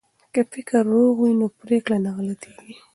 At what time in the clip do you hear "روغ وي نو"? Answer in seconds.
0.91-1.47